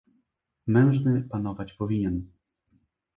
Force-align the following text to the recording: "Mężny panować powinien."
"Mężny 0.67 1.21
panować 1.29 1.73
powinien." 1.73 2.25